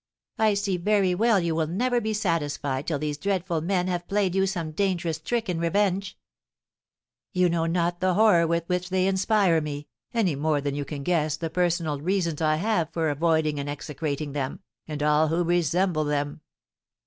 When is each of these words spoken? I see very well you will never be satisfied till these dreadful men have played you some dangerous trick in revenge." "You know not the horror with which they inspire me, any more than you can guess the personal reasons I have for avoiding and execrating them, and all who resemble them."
I 0.39 0.55
see 0.55 0.77
very 0.77 1.13
well 1.13 1.39
you 1.39 1.53
will 1.53 1.67
never 1.67 2.01
be 2.01 2.15
satisfied 2.15 2.87
till 2.87 2.97
these 2.97 3.19
dreadful 3.19 3.61
men 3.61 3.85
have 3.87 4.07
played 4.07 4.33
you 4.33 4.47
some 4.47 4.71
dangerous 4.71 5.19
trick 5.19 5.47
in 5.47 5.59
revenge." 5.59 6.17
"You 7.33 7.49
know 7.49 7.67
not 7.67 7.99
the 7.99 8.15
horror 8.15 8.47
with 8.47 8.63
which 8.67 8.89
they 8.89 9.05
inspire 9.05 9.61
me, 9.61 9.89
any 10.11 10.33
more 10.35 10.59
than 10.59 10.73
you 10.73 10.85
can 10.85 11.03
guess 11.03 11.37
the 11.37 11.51
personal 11.51 12.01
reasons 12.01 12.41
I 12.41 12.55
have 12.55 12.89
for 12.91 13.11
avoiding 13.11 13.59
and 13.59 13.69
execrating 13.69 14.31
them, 14.31 14.61
and 14.87 15.03
all 15.03 15.27
who 15.27 15.43
resemble 15.43 16.05
them." 16.05 16.41